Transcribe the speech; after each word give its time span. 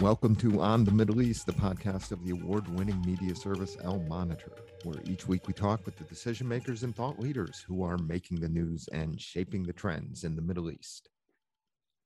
Welcome 0.00 0.34
to 0.36 0.62
On 0.62 0.82
the 0.82 0.92
Middle 0.92 1.20
East, 1.20 1.44
the 1.44 1.52
podcast 1.52 2.10
of 2.10 2.24
the 2.24 2.30
award 2.30 2.66
winning 2.68 3.02
media 3.04 3.34
service 3.34 3.76
Al 3.84 3.98
Monitor, 3.98 4.52
where 4.82 5.02
each 5.04 5.28
week 5.28 5.46
we 5.46 5.52
talk 5.52 5.84
with 5.84 5.98
the 5.98 6.04
decision 6.04 6.48
makers 6.48 6.84
and 6.84 6.96
thought 6.96 7.20
leaders 7.20 7.62
who 7.68 7.84
are 7.84 7.98
making 7.98 8.40
the 8.40 8.48
news 8.48 8.88
and 8.94 9.20
shaping 9.20 9.62
the 9.62 9.74
trends 9.74 10.24
in 10.24 10.36
the 10.36 10.40
Middle 10.40 10.70
East. 10.70 11.10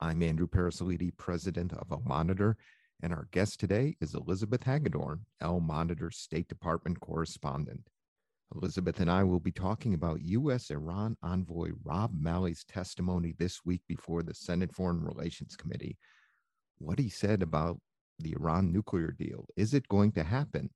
I'm 0.01 0.25
Andrew 0.25 0.49
Parasiliti, 0.49 1.17
president 1.17 1.73
of 1.73 1.93
Al 1.93 2.03
Monitor, 2.05 2.57
and 3.01 3.13
our 3.13 3.29
guest 3.31 3.61
today 3.61 3.97
is 4.01 4.17
Elizabeth 4.17 4.65
Hagedorn, 4.65 5.21
Al 5.41 5.61
Monitor's 5.61 6.17
State 6.17 6.49
Department 6.49 6.99
correspondent. 6.99 7.91
Elizabeth 8.57 8.99
and 8.99 9.11
I 9.11 9.23
will 9.23 9.39
be 9.39 9.53
talking 9.53 9.95
about 9.95 10.21
U.S. 10.21 10.73
Iran 10.73 11.17
envoy 11.23 11.71
Rob 11.85 12.11
Malley's 12.19 12.65
testimony 12.65 13.37
this 13.39 13.65
week 13.65 13.83
before 13.87 14.25
the 14.25 14.35
Senate 14.35 14.75
Foreign 14.75 15.05
Relations 15.05 15.55
Committee 15.55 15.97
what 16.79 16.99
he 16.99 17.09
said 17.09 17.43
about 17.43 17.81
the 18.19 18.33
Iran 18.33 18.73
nuclear 18.73 19.11
deal. 19.11 19.47
Is 19.57 19.75
it 19.75 19.89
going 19.89 20.13
to 20.13 20.23
happen? 20.23 20.71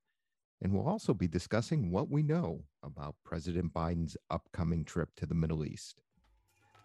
And 0.61 0.73
we'll 0.73 0.89
also 0.89 1.15
be 1.15 1.29
discussing 1.29 1.91
what 1.91 2.11
we 2.11 2.23
know 2.23 2.65
about 2.83 3.15
President 3.25 3.73
Biden's 3.73 4.17
upcoming 4.31 4.85
trip 4.85 5.09
to 5.17 5.27
the 5.27 5.35
Middle 5.35 5.65
East. 5.65 6.03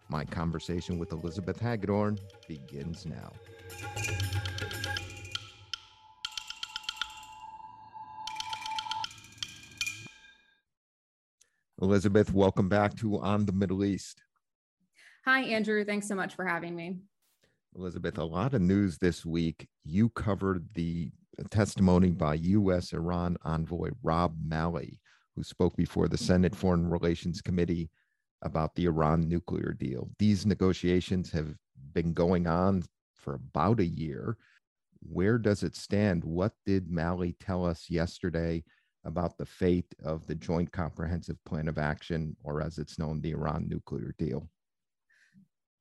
My 0.10 0.26
conversation 0.26 1.00
with 1.00 1.12
Elizabeth 1.12 1.60
Hagedorn 1.60 2.20
begins 2.48 3.06
now. 3.06 3.32
Elizabeth, 11.82 12.32
welcome 12.34 12.70
back 12.70 12.96
to 12.98 13.20
On 13.20 13.46
the 13.46 13.52
Middle 13.52 13.84
East. 13.84 14.22
Hi, 15.26 15.42
Andrew. 15.42 15.84
Thanks 15.84 16.08
so 16.08 16.16
much 16.16 16.36
for 16.36 16.46
having 16.46 16.76
me. 16.76 17.00
Elizabeth, 17.76 18.18
a 18.18 18.24
lot 18.24 18.54
of 18.54 18.62
news 18.62 18.98
this 18.98 19.26
week. 19.26 19.68
You 19.84 20.10
covered 20.10 20.68
the 20.74 21.12
uh, 21.40 21.44
testimony 21.50 22.12
by 22.12 22.36
U.S. 22.36 22.94
Iran 22.94 23.38
envoy 23.44 23.92
Rob 24.04 24.36
Malley, 24.46 25.00
who 25.36 25.44
spoke 25.44 25.76
before 25.76 26.08
the 26.08 26.16
mm-hmm. 26.16 26.26
Senate 26.26 26.56
Foreign 26.56 26.90
Relations 26.90 27.42
Committee 27.42 27.90
about 28.42 28.76
the 28.76 28.86
Iran 28.86 29.28
nuclear 29.28 29.74
deal. 29.74 30.10
These 30.20 30.46
negotiations 30.46 31.32
have 31.32 31.56
been 31.94 32.14
going 32.14 32.48
on 32.48 32.84
for 33.16 33.36
about 33.36 33.80
a 33.80 33.86
year. 33.86 34.38
Where 35.02 35.38
does 35.38 35.64
it 35.64 35.76
stand? 35.76 36.24
What 36.24 36.54
did 36.66 36.92
Malley 36.92 37.36
tell 37.40 37.66
us 37.66 37.90
yesterday 37.90 38.64
about 39.06 39.38
the 39.38 39.46
fate 39.46 39.94
of 40.04 40.26
the 40.28 40.36
Joint 40.36 40.72
Comprehensive 40.72 41.44
Plan 41.46 41.68
of 41.68 41.78
Action, 41.78 42.36
or 42.44 42.62
as 42.62 42.78
it's 42.78 43.00
known, 43.00 43.22
the 43.22 43.32
Iran 43.32 43.68
nuclear 43.68 44.14
deal? 44.18 44.50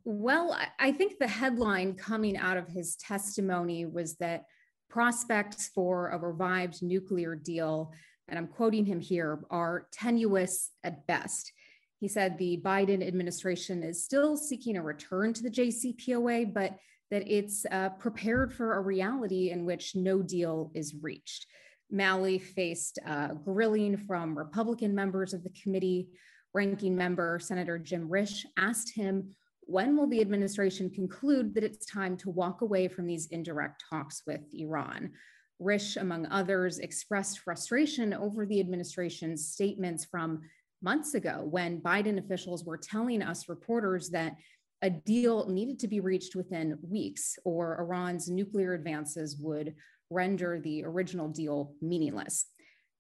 Well, 0.05 0.59
I 0.81 0.93
think 0.93 1.19
the 1.19 1.29
headline 1.29 1.95
coming 1.95 2.37
out 2.37 2.57
of 2.57 2.67
his 2.69 2.97
testimony 2.97 3.87
was 3.87 4.17
that 4.17 4.45
prospects 4.91 5.69
for 5.69 6.09
a 6.09 6.19
revived 6.19 6.83
nuclear 6.83 7.37
deal, 7.37 7.93
and 8.29 8.37
I'm 8.39 8.49
quoting 8.49 8.85
him 8.85 9.01
here, 9.01 9.45
are 9.51 9.87
tenuous 9.93 10.71
at 10.83 11.07
best. 11.07 11.53
He 12.01 12.09
said 12.09 12.37
the 12.37 12.61
Biden 12.65 13.07
administration 13.07 13.85
is 13.85 14.05
still 14.05 14.37
seeking 14.37 14.77
a 14.77 14.83
return 14.83 15.33
to 15.35 15.43
the 15.43 15.51
JCPOA, 15.51 16.53
but 16.53 16.77
that 17.13 17.23
it's 17.29 17.65
uh, 17.71 17.91
prepared 17.91 18.53
for 18.53 18.75
a 18.75 18.81
reality 18.81 19.51
in 19.51 19.65
which 19.65 19.95
no 19.95 20.21
deal 20.21 20.73
is 20.75 20.97
reached. 21.01 21.47
Malley 21.91 22.39
faced 22.39 22.99
uh, 23.07 23.29
grilling 23.29 23.99
from 23.99 24.37
Republican 24.37 24.95
members 24.95 25.33
of 25.33 25.45
the 25.45 25.53
committee. 25.63 26.09
Ranking 26.55 26.97
member 26.97 27.39
Senator 27.39 27.79
Jim 27.79 28.09
Risch 28.09 28.45
asked 28.59 28.95
him 28.95 29.35
when 29.67 29.97
will 29.97 30.09
the 30.09 30.21
administration 30.21 30.91
conclude 30.91 31.55
that 31.55 31.65
it's 31.65 31.87
time 31.87 32.17
to 32.19 32.31
walk 32.31 32.63
away 32.63 32.89
from 32.89 33.07
these 33.07 33.27
indirect 33.27 33.83
talks 33.89 34.23
with 34.27 34.41
Iran? 34.53 35.13
Risch, 35.61 35.97
among 35.97 36.27
others, 36.27 36.79
expressed 36.79 37.39
frustration 37.41 38.13
over 38.13 38.45
the 38.45 38.61
administration's 38.61 39.49
statements 39.49 40.05
from 40.05 40.41
months 40.83 41.15
ago 41.15 41.47
when 41.49 41.81
Biden 41.81 42.19
officials 42.19 42.65
were 42.65 42.77
telling 42.77 43.23
us 43.23 43.49
reporters 43.49 44.11
that 44.11 44.35
a 44.83 44.91
deal 44.91 45.49
needed 45.49 45.79
to 45.79 45.89
be 45.89 46.01
reached 46.01 46.35
within 46.35 46.77
weeks 46.83 47.39
or 47.45 47.81
Iran's 47.81 48.29
nuclear 48.29 48.75
advances 48.75 49.37
would 49.39 49.75
render 50.11 50.61
the 50.61 50.85
original 50.85 51.29
deal 51.29 51.75
meaningless. 51.81 52.47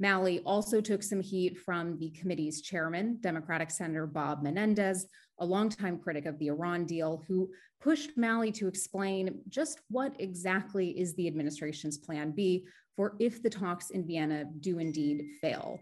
Malley 0.02 0.40
also 0.44 0.80
took 0.80 1.00
some 1.00 1.20
heat 1.20 1.56
from 1.56 1.96
the 1.96 2.10
committee's 2.10 2.60
chairman, 2.60 3.18
Democratic 3.20 3.70
Senator 3.70 4.04
Bob 4.04 4.42
Menendez, 4.42 5.06
a 5.38 5.46
longtime 5.46 5.96
critic 5.96 6.26
of 6.26 6.36
the 6.40 6.48
Iran 6.48 6.84
deal, 6.86 7.22
who 7.28 7.48
pushed 7.80 8.16
Malley 8.16 8.50
to 8.50 8.66
explain 8.66 9.38
just 9.48 9.80
what 9.90 10.20
exactly 10.20 10.88
is 10.98 11.14
the 11.14 11.28
administration's 11.28 11.98
plan 11.98 12.32
B 12.32 12.66
for 12.96 13.14
if 13.20 13.44
the 13.44 13.48
talks 13.48 13.90
in 13.90 14.04
Vienna 14.04 14.44
do 14.58 14.80
indeed 14.80 15.22
fail. 15.40 15.78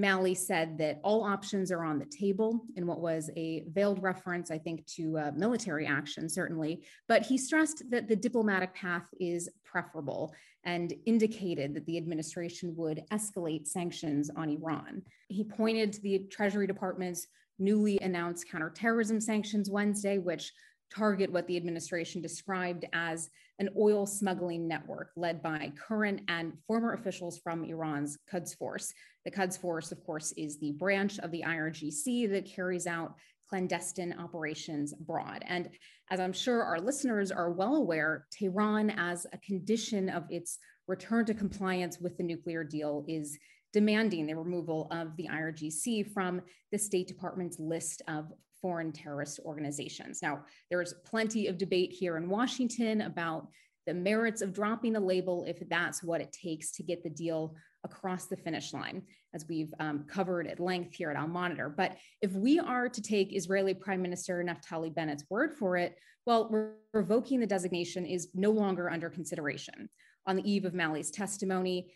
Malley 0.00 0.34
said 0.34 0.78
that 0.78 1.00
all 1.02 1.24
options 1.24 1.72
are 1.72 1.84
on 1.84 1.98
the 1.98 2.06
table 2.06 2.64
in 2.76 2.86
what 2.86 3.00
was 3.00 3.30
a 3.36 3.64
veiled 3.68 4.02
reference, 4.02 4.50
I 4.50 4.58
think, 4.58 4.86
to 4.86 5.18
uh, 5.18 5.32
military 5.34 5.86
action, 5.86 6.28
certainly. 6.28 6.84
But 7.08 7.22
he 7.22 7.38
stressed 7.38 7.82
that 7.90 8.08
the 8.08 8.16
diplomatic 8.16 8.74
path 8.74 9.08
is 9.20 9.48
preferable 9.64 10.34
and 10.64 10.92
indicated 11.06 11.74
that 11.74 11.86
the 11.86 11.96
administration 11.96 12.74
would 12.76 13.04
escalate 13.12 13.66
sanctions 13.66 14.30
on 14.36 14.50
Iran. 14.50 15.02
He 15.28 15.44
pointed 15.44 15.92
to 15.92 16.00
the 16.02 16.26
Treasury 16.30 16.66
Department's 16.66 17.28
newly 17.58 17.98
announced 18.02 18.50
counterterrorism 18.50 19.20
sanctions 19.20 19.70
Wednesday, 19.70 20.18
which 20.18 20.52
target 20.94 21.32
what 21.32 21.46
the 21.46 21.56
administration 21.56 22.20
described 22.20 22.84
as 22.92 23.30
an 23.58 23.70
oil 23.78 24.06
smuggling 24.06 24.68
network 24.68 25.10
led 25.16 25.42
by 25.42 25.72
current 25.76 26.20
and 26.28 26.52
former 26.66 26.92
officials 26.92 27.38
from 27.38 27.64
Iran's 27.64 28.18
Quds 28.28 28.54
Force. 28.54 28.92
The 29.24 29.30
Quds 29.30 29.56
Force, 29.56 29.92
of 29.92 30.04
course, 30.04 30.32
is 30.36 30.58
the 30.58 30.72
branch 30.72 31.18
of 31.18 31.30
the 31.30 31.42
IRGC 31.46 32.30
that 32.30 32.44
carries 32.44 32.86
out 32.86 33.14
clandestine 33.48 34.14
operations 34.18 34.92
abroad. 34.92 35.44
And 35.46 35.70
as 36.10 36.20
I'm 36.20 36.32
sure 36.32 36.62
our 36.62 36.80
listeners 36.80 37.30
are 37.32 37.50
well 37.50 37.76
aware, 37.76 38.26
Tehran, 38.32 38.90
as 38.90 39.26
a 39.32 39.38
condition 39.38 40.08
of 40.08 40.24
its 40.30 40.58
return 40.86 41.24
to 41.26 41.34
compliance 41.34 41.98
with 41.98 42.16
the 42.16 42.24
nuclear 42.24 42.62
deal, 42.64 43.04
is 43.08 43.38
demanding 43.72 44.26
the 44.26 44.34
removal 44.34 44.88
of 44.90 45.16
the 45.16 45.28
IRGC 45.30 46.12
from 46.12 46.40
the 46.72 46.78
State 46.78 47.08
Department's 47.08 47.58
list 47.58 48.02
of 48.08 48.32
foreign 48.66 48.90
terrorist 48.90 49.38
organizations. 49.44 50.20
Now, 50.20 50.40
there's 50.70 50.92
plenty 51.04 51.46
of 51.46 51.56
debate 51.56 51.92
here 51.92 52.16
in 52.16 52.28
Washington 52.28 53.02
about 53.02 53.46
the 53.86 53.94
merits 53.94 54.42
of 54.42 54.52
dropping 54.52 54.92
the 54.92 54.98
label 54.98 55.44
if 55.46 55.58
that's 55.68 56.02
what 56.02 56.20
it 56.20 56.32
takes 56.32 56.72
to 56.72 56.82
get 56.82 57.04
the 57.04 57.10
deal 57.10 57.54
across 57.84 58.26
the 58.26 58.36
finish 58.36 58.72
line, 58.72 59.04
as 59.34 59.46
we've 59.48 59.72
um, 59.78 60.04
covered 60.08 60.48
at 60.48 60.58
length 60.58 60.96
here 60.96 61.12
at 61.12 61.16
Al 61.16 61.28
Monitor. 61.28 61.68
But 61.68 61.96
if 62.22 62.32
we 62.32 62.58
are 62.58 62.88
to 62.88 63.00
take 63.00 63.36
Israeli 63.36 63.72
Prime 63.72 64.02
Minister 64.02 64.42
Naftali 64.42 64.92
Bennett's 64.92 65.26
word 65.30 65.54
for 65.54 65.76
it, 65.76 65.96
well, 66.26 66.74
revoking 66.92 67.38
the 67.38 67.46
designation 67.46 68.04
is 68.04 68.30
no 68.34 68.50
longer 68.50 68.90
under 68.90 69.08
consideration. 69.08 69.88
On 70.26 70.34
the 70.34 70.50
eve 70.50 70.64
of 70.64 70.74
Malley's 70.74 71.12
testimony, 71.12 71.92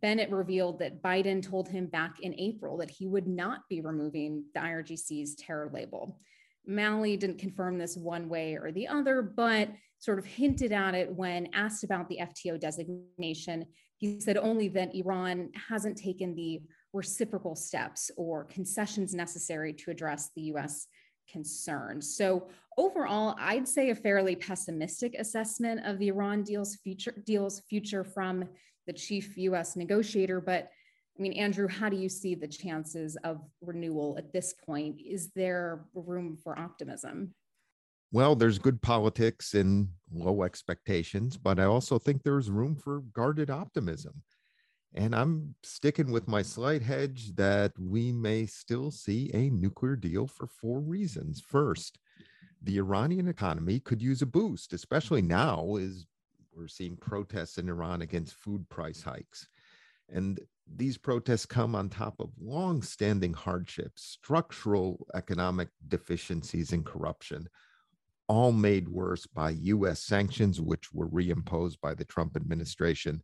Bennett 0.00 0.30
revealed 0.30 0.78
that 0.78 1.02
Biden 1.02 1.42
told 1.42 1.68
him 1.68 1.86
back 1.86 2.20
in 2.20 2.38
April 2.38 2.76
that 2.78 2.90
he 2.90 3.06
would 3.06 3.26
not 3.26 3.68
be 3.68 3.80
removing 3.80 4.44
the 4.54 4.60
IRGC's 4.60 5.34
terror 5.34 5.70
label. 5.72 6.18
Malley 6.64 7.16
didn't 7.16 7.38
confirm 7.38 7.78
this 7.78 7.96
one 7.96 8.28
way 8.28 8.54
or 8.54 8.70
the 8.70 8.86
other, 8.86 9.22
but 9.22 9.68
sort 9.98 10.20
of 10.20 10.24
hinted 10.24 10.72
at 10.72 10.94
it 10.94 11.12
when 11.12 11.48
asked 11.52 11.82
about 11.82 12.08
the 12.08 12.18
FTO 12.20 12.60
designation. 12.60 13.66
He 13.96 14.20
said 14.20 14.36
only 14.36 14.68
that 14.68 14.94
Iran 14.94 15.50
hasn't 15.68 15.96
taken 15.96 16.34
the 16.36 16.62
reciprocal 16.92 17.56
steps 17.56 18.10
or 18.16 18.44
concessions 18.44 19.14
necessary 19.14 19.72
to 19.72 19.90
address 19.90 20.30
the 20.36 20.42
US 20.42 20.86
concerns. 21.30 22.16
So 22.16 22.48
overall, 22.76 23.34
I'd 23.38 23.66
say 23.66 23.90
a 23.90 23.94
fairly 23.94 24.36
pessimistic 24.36 25.14
assessment 25.18 25.84
of 25.84 25.98
the 25.98 26.08
Iran 26.08 26.42
deal's 26.42 26.76
future 26.76 27.14
deal's 27.24 27.60
future 27.68 28.04
from 28.04 28.48
the 28.86 28.92
chief 28.92 29.36
US 29.36 29.76
negotiator. 29.76 30.40
But 30.40 30.70
I 31.18 31.22
mean, 31.22 31.34
Andrew, 31.34 31.68
how 31.68 31.88
do 31.88 31.96
you 31.96 32.08
see 32.08 32.34
the 32.34 32.48
chances 32.48 33.16
of 33.24 33.40
renewal 33.60 34.16
at 34.18 34.32
this 34.32 34.54
point? 34.64 35.00
Is 35.00 35.30
there 35.34 35.84
room 35.94 36.38
for 36.42 36.58
optimism? 36.58 37.34
Well, 38.12 38.34
there's 38.34 38.58
good 38.58 38.80
politics 38.82 39.54
and 39.54 39.88
low 40.12 40.42
expectations, 40.42 41.36
but 41.36 41.58
I 41.58 41.64
also 41.64 41.98
think 41.98 42.22
there's 42.22 42.50
room 42.50 42.76
for 42.76 43.00
guarded 43.12 43.50
optimism. 43.50 44.22
And 44.94 45.14
I'm 45.14 45.54
sticking 45.62 46.10
with 46.10 46.28
my 46.28 46.42
slight 46.42 46.82
hedge 46.82 47.34
that 47.36 47.72
we 47.78 48.12
may 48.12 48.44
still 48.44 48.90
see 48.90 49.30
a 49.32 49.48
nuclear 49.48 49.96
deal 49.96 50.26
for 50.26 50.46
four 50.46 50.80
reasons. 50.80 51.40
First, 51.40 51.98
the 52.62 52.76
Iranian 52.78 53.28
economy 53.28 53.80
could 53.80 54.02
use 54.02 54.20
a 54.20 54.26
boost, 54.26 54.74
especially 54.74 55.22
now 55.22 55.76
as 55.76 56.06
we're 56.54 56.68
seeing 56.68 56.96
protests 56.96 57.58
in 57.58 57.68
Iran 57.68 58.02
against 58.02 58.34
food 58.34 58.68
price 58.68 59.02
hikes. 59.02 59.48
And 60.08 60.40
these 60.76 60.98
protests 60.98 61.46
come 61.46 61.74
on 61.74 61.88
top 61.88 62.20
of 62.20 62.30
long-standing 62.40 63.32
hardships, 63.32 64.02
structural 64.02 65.06
economic 65.14 65.68
deficiencies 65.88 66.72
and 66.72 66.84
corruption. 66.84 67.48
all 68.28 68.52
made 68.52 68.88
worse 68.88 69.26
by 69.26 69.50
US 69.50 70.00
sanctions, 70.00 70.60
which 70.60 70.92
were 70.92 71.08
reimposed 71.08 71.80
by 71.80 71.94
the 71.94 72.04
Trump 72.04 72.36
administration 72.36 73.22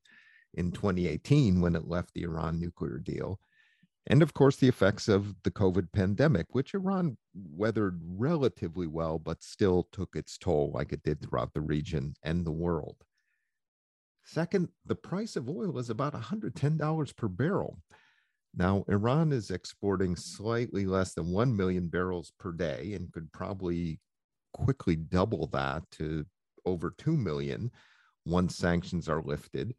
in 0.55 0.71
2018 0.73 1.61
when 1.61 1.75
it 1.75 1.89
left 1.89 2.13
the 2.15 2.25
Iran 2.25 2.59
nuclear 2.61 2.99
deal. 2.99 3.41
And 4.07 4.23
of 4.23 4.33
course, 4.35 4.57
the 4.57 4.69
effects 4.69 5.09
of 5.09 5.35
the 5.45 5.51
COVID 5.51 5.93
pandemic, 5.93 6.47
which 6.51 6.75
Iran 6.75 7.17
weathered 7.35 8.01
relatively 8.03 8.87
well, 8.87 9.19
but 9.19 9.43
still 9.43 9.89
took 9.93 10.17
its 10.17 10.39
toll 10.39 10.73
like 10.75 10.93
it 10.93 11.03
did 11.03 11.21
throughout 11.21 11.53
the 11.53 11.61
region 11.61 12.15
and 12.23 12.45
the 12.45 12.53
world. 12.53 12.97
Second, 14.29 14.69
the 14.85 14.95
price 14.95 15.37
of 15.37 15.49
oil 15.49 15.79
is 15.79 15.89
about 15.89 16.13
$110 16.13 17.17
per 17.17 17.29
barrel. 17.29 17.79
Now, 18.55 18.85
Iran 18.87 19.33
is 19.33 19.51
exporting 19.51 20.17
slightly 20.17 20.85
less 20.85 21.15
than 21.15 21.31
1 21.31 21.57
million 21.57 21.89
barrels 21.89 22.31
per 22.39 22.53
day 22.53 22.93
and 22.93 23.11
could 23.11 23.33
probably 23.33 24.01
quickly 24.53 24.97
double 24.97 25.47
that 25.49 25.83
to 25.93 26.27
over 26.67 26.95
2 26.99 27.17
million 27.17 27.71
once 28.27 28.55
sanctions 28.55 29.09
are 29.09 29.23
lifted. 29.23 29.75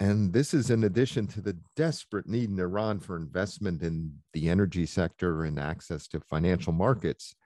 And 0.00 0.32
this 0.32 0.54
is 0.54 0.70
in 0.70 0.82
addition 0.82 1.28
to 1.28 1.40
the 1.40 1.56
desperate 1.76 2.26
need 2.26 2.50
in 2.50 2.58
Iran 2.58 2.98
for 2.98 3.16
investment 3.16 3.82
in 3.82 4.12
the 4.32 4.48
energy 4.48 4.86
sector 4.86 5.44
and 5.44 5.60
access 5.60 6.08
to 6.08 6.18
financial 6.18 6.72
markets, 6.72 7.36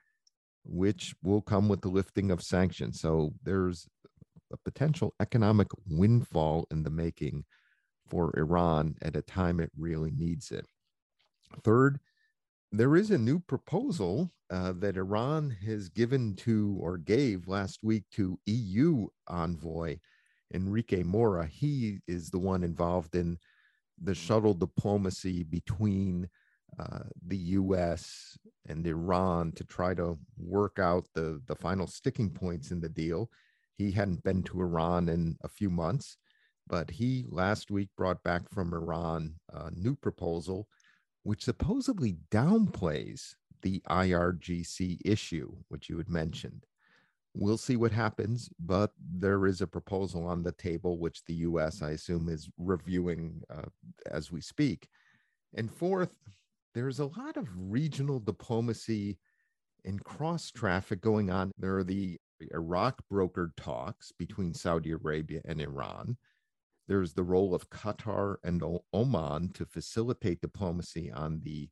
which 0.65 1.15
will 1.23 1.43
come 1.43 1.69
with 1.69 1.83
the 1.83 1.89
lifting 1.89 2.31
of 2.31 2.43
sanctions. 2.43 3.03
So 3.03 3.35
there's 3.43 3.87
a 4.53 4.57
potential 4.57 5.15
economic 5.21 5.69
windfall 5.89 6.67
in 6.71 6.83
the 6.83 6.91
making 6.91 7.45
for 8.09 8.33
Iran 8.39 8.97
at 9.03 9.17
a 9.17 9.23
time 9.23 9.61
it 9.61 9.71
really 9.77 10.13
needs 10.13 10.51
it. 10.51 10.67
Third, 11.63 11.99
there 12.73 12.97
is 12.97 13.11
a 13.11 13.19
new 13.19 13.39
proposal 13.41 14.33
uh, 14.51 14.73
that 14.77 14.97
Iran 14.97 15.57
has 15.65 15.89
given 15.89 16.35
to 16.37 16.77
or 16.81 16.99
gave 16.99 17.49
last 17.49 17.81
week 17.83 18.05
to 18.13 18.39
EU 18.47 19.07
envoy 19.29 19.99
Enrique 20.55 21.03
Mora. 21.03 21.47
He 21.47 22.01
is 22.07 22.31
the 22.31 22.39
one 22.39 22.63
involved 22.63 23.15
in 23.15 23.39
the 24.01 24.15
shuttle 24.15 24.55
diplomacy 24.55 25.43
between 25.43 26.29
uh, 26.79 27.05
the 27.27 27.37
US 27.37 28.37
and 28.69 28.87
Iran 28.87 29.53
to 29.53 29.65
try 29.65 29.95
to 29.95 30.19
work 30.37 30.79
out 30.79 31.07
the, 31.15 31.41
the 31.47 31.57
final 31.57 31.87
sticking 31.87 32.31
points 32.31 32.71
in 32.71 32.81
the 32.81 32.89
deal. 32.89 33.31
He 33.77 33.93
hadn't 33.93 34.25
been 34.25 34.43
to 34.45 34.61
Iran 34.61 35.09
in 35.09 35.37
a 35.43 35.49
few 35.49 35.71
months, 35.71 36.17
but 36.67 36.91
he 36.91 37.27
last 37.29 37.71
week 37.71 37.91
brought 37.97 38.23
back 38.23 38.49
from 38.51 38.73
Iran 38.73 39.37
a 39.53 39.71
new 39.73 39.95
proposal 39.95 40.69
which 41.27 41.43
supposedly 41.43 42.17
downplays 42.31 43.35
the 43.63 43.83
IRGC 43.91 44.99
issue, 45.05 45.57
which 45.67 45.89
you 45.89 45.99
had 45.99 46.09
mentioned. 46.09 46.65
We'll 47.35 47.59
see 47.59 47.75
what 47.75 47.91
happens, 47.91 48.49
but 48.61 48.93
there 48.99 49.45
is 49.45 49.61
a 49.61 49.67
proposal 49.67 50.25
on 50.25 50.45
the 50.45 50.53
table, 50.53 51.01
which 51.01 51.25
the 51.25 51.35
US, 51.35 51.83
I 51.83 51.91
assume, 51.91 52.29
is 52.29 52.49
reviewing 52.59 53.43
uh, 53.51 53.69
as 54.09 54.31
we 54.31 54.41
speak. 54.41 54.87
And 55.57 55.69
fourth, 55.69 56.15
there's 56.75 57.01
a 57.01 57.07
lot 57.07 57.37
of 57.37 57.49
regional 57.57 58.21
diplomacy 58.21 59.19
and 59.85 60.05
cross 60.05 60.53
traffic 60.53 61.01
going 61.01 61.29
on. 61.29 61.51
There 61.59 61.77
are 61.77 61.85
the 61.85 62.21
Iraq 62.53 63.03
brokered 63.11 63.53
talks 63.57 64.13
between 64.13 64.55
Saudi 64.55 64.91
Arabia 64.91 65.41
and 65.45 65.61
Iran. 65.61 66.17
There's 66.89 67.15
the 67.15 67.23
role 67.23 67.55
of 67.55 67.71
Qatar 67.71 68.37
and 68.45 68.63
Oman 68.95 69.53
to 69.55 69.65
facilitate 69.65 70.41
diplomacy 70.41 71.11
on 71.11 71.41
the 71.43 71.69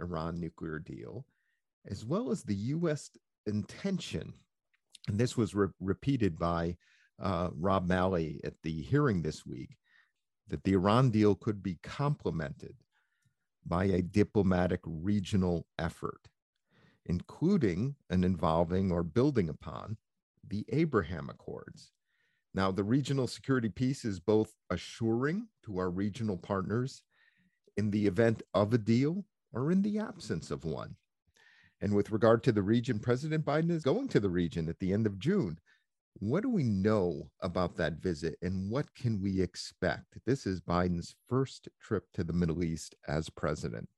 Iran 0.00 0.40
nuclear 0.40 0.78
deal, 0.78 1.24
as 1.86 2.04
well 2.04 2.30
as 2.30 2.42
the 2.42 2.54
U.S. 2.54 3.10
intention. 3.46 4.34
And 5.08 5.18
this 5.18 5.36
was 5.36 5.54
re- 5.54 5.68
repeated 5.80 6.38
by 6.38 6.76
uh, 7.20 7.48
Rob 7.54 7.86
Malley 7.86 8.40
at 8.44 8.54
the 8.62 8.82
hearing 8.82 9.22
this 9.22 9.46
week 9.46 9.76
that 10.48 10.62
the 10.64 10.74
Iran 10.74 11.10
deal 11.10 11.34
could 11.34 11.62
be 11.62 11.78
complemented 11.82 12.76
by 13.66 13.84
a 13.84 14.02
diplomatic 14.02 14.80
regional 14.84 15.66
effort, 15.78 16.28
including 17.06 17.96
an 18.10 18.24
involving 18.24 18.90
or 18.90 19.02
building 19.02 19.48
upon 19.48 19.96
the 20.48 20.64
Abraham 20.70 21.28
Accords. 21.30 21.92
Now, 22.54 22.70
the 22.70 22.84
regional 22.84 23.26
security 23.26 23.68
piece 23.68 24.04
is 24.04 24.20
both 24.20 24.52
assuring 24.70 25.48
to 25.64 25.78
our 25.78 25.90
regional 25.90 26.36
partners 26.36 27.02
in 27.76 27.90
the 27.90 28.06
event 28.06 28.42
of 28.54 28.72
a 28.72 28.78
deal 28.78 29.24
or 29.52 29.70
in 29.70 29.82
the 29.82 29.98
absence 29.98 30.50
of 30.50 30.64
one. 30.64 30.96
And 31.80 31.94
with 31.94 32.10
regard 32.10 32.42
to 32.44 32.52
the 32.52 32.62
region, 32.62 32.98
President 32.98 33.44
Biden 33.44 33.70
is 33.70 33.84
going 33.84 34.08
to 34.08 34.20
the 34.20 34.28
region 34.28 34.68
at 34.68 34.78
the 34.80 34.92
end 34.92 35.06
of 35.06 35.18
June. 35.18 35.58
What 36.20 36.42
do 36.42 36.48
we 36.48 36.64
know 36.64 37.30
about 37.42 37.76
that 37.76 38.02
visit 38.02 38.36
and 38.42 38.68
what 38.70 38.92
can 38.96 39.22
we 39.22 39.40
expect? 39.40 40.18
This 40.26 40.46
is 40.46 40.60
Biden's 40.60 41.14
first 41.28 41.68
trip 41.80 42.04
to 42.14 42.24
the 42.24 42.32
Middle 42.32 42.64
East 42.64 42.96
as 43.06 43.30
president. 43.30 43.88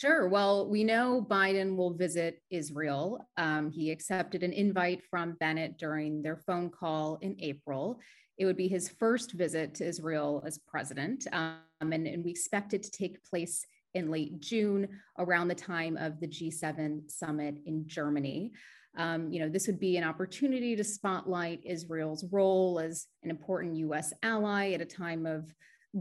Sure. 0.00 0.28
Well, 0.28 0.66
we 0.66 0.82
know 0.82 1.26
Biden 1.28 1.76
will 1.76 1.92
visit 1.92 2.40
Israel. 2.48 3.20
Um, 3.36 3.70
he 3.70 3.90
accepted 3.90 4.42
an 4.42 4.54
invite 4.54 5.02
from 5.10 5.36
Bennett 5.40 5.76
during 5.76 6.22
their 6.22 6.38
phone 6.38 6.70
call 6.70 7.18
in 7.20 7.36
April. 7.38 8.00
It 8.38 8.46
would 8.46 8.56
be 8.56 8.66
his 8.66 8.88
first 8.88 9.32
visit 9.32 9.74
to 9.74 9.86
Israel 9.86 10.42
as 10.46 10.56
president, 10.56 11.26
um, 11.32 11.58
and, 11.82 12.06
and 12.06 12.24
we 12.24 12.30
expect 12.30 12.72
it 12.72 12.82
to 12.84 12.90
take 12.90 13.22
place 13.24 13.66
in 13.92 14.10
late 14.10 14.40
June, 14.40 14.88
around 15.18 15.48
the 15.48 15.54
time 15.54 15.98
of 15.98 16.18
the 16.18 16.28
G7 16.28 17.10
summit 17.10 17.58
in 17.66 17.86
Germany. 17.86 18.52
Um, 18.96 19.30
you 19.30 19.38
know, 19.40 19.50
this 19.50 19.66
would 19.66 19.80
be 19.80 19.98
an 19.98 20.04
opportunity 20.04 20.76
to 20.76 20.84
spotlight 20.84 21.60
Israel's 21.66 22.24
role 22.30 22.80
as 22.80 23.06
an 23.22 23.28
important 23.28 23.76
U.S. 23.76 24.14
ally 24.22 24.70
at 24.70 24.80
a 24.80 24.86
time 24.86 25.26
of 25.26 25.52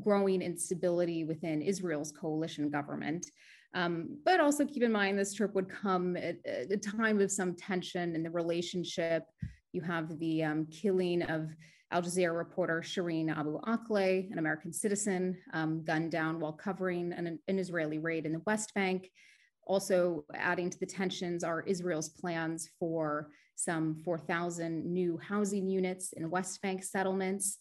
growing 0.02 0.42
instability 0.42 1.26
within 1.26 1.62
Israel's 1.62 2.14
coalition 2.14 2.70
government. 2.70 3.26
Um, 3.74 4.18
but 4.26 4.40
also 4.40 4.66
keep 4.66 4.84
in 4.84 4.92
mind 4.92 5.18
this 5.18 5.34
trip 5.34 5.54
would 5.54 5.70
come 5.70 6.18
at, 6.18 6.38
at, 6.46 6.72
a 6.72 6.78
time 6.78 7.22
of 7.22 7.32
some 7.32 7.56
tension 7.56 8.16
in 8.16 8.24
the 8.24 8.30
relationship. 8.30 9.26
You 9.74 9.82
have 9.82 10.18
the 10.18 10.44
um, 10.44 10.66
killing 10.72 11.22
of 11.24 11.50
Al 11.92 12.02
Jazeera 12.02 12.36
reporter 12.36 12.82
Shireen 12.82 13.36
Abu 13.36 13.60
Akleh, 13.62 14.32
an 14.32 14.40
American 14.40 14.74
citizen, 14.74 15.38
um, 15.54 15.84
gunned 15.84 16.12
down 16.12 16.40
while 16.40 16.54
covering 16.54 17.14
an, 17.14 17.40
an 17.48 17.60
Israeli 17.60 18.00
raid 18.00 18.26
in 18.26 18.34
the 18.34 18.42
West 18.46 18.74
Bank. 18.74 19.10
Also, 19.66 20.26
adding 20.34 20.70
to 20.70 20.80
the 20.80 20.86
tensions 20.86 21.44
are 21.44 21.62
Israel's 21.62 22.10
plans 22.10 22.70
for 22.80 23.30
some 23.56 23.96
4,000 24.04 24.86
new 24.86 25.18
housing 25.18 25.70
units 25.70 26.14
in 26.14 26.30
West 26.30 26.62
Bank 26.62 26.84
settlements 26.84 27.58